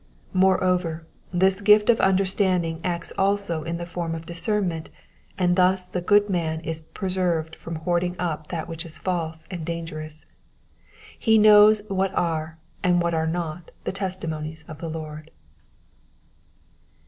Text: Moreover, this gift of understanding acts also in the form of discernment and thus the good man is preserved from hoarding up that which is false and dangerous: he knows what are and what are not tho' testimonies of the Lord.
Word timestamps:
Moreover, 0.33 1.05
this 1.31 1.61
gift 1.61 1.87
of 1.87 2.01
understanding 2.01 2.81
acts 2.83 3.13
also 3.19 3.61
in 3.61 3.77
the 3.77 3.85
form 3.85 4.15
of 4.15 4.25
discernment 4.25 4.89
and 5.37 5.55
thus 5.55 5.85
the 5.85 6.01
good 6.01 6.27
man 6.27 6.59
is 6.61 6.81
preserved 6.81 7.55
from 7.55 7.75
hoarding 7.75 8.15
up 8.17 8.47
that 8.47 8.67
which 8.67 8.83
is 8.83 8.97
false 8.97 9.45
and 9.51 9.63
dangerous: 9.63 10.25
he 11.19 11.37
knows 11.37 11.83
what 11.87 12.11
are 12.15 12.57
and 12.81 12.99
what 12.99 13.13
are 13.13 13.27
not 13.27 13.69
tho' 13.83 13.91
testimonies 13.91 14.65
of 14.67 14.79
the 14.79 14.89
Lord. 14.89 15.29